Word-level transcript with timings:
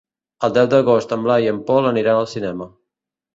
El 0.45 0.53
deu 0.53 0.69
d'agost 0.71 1.13
en 1.17 1.25
Blai 1.27 1.45
i 1.49 1.51
en 1.51 1.59
Pol 1.67 1.91
aniran 1.91 2.23
al 2.23 2.29
cinema. 2.33 2.69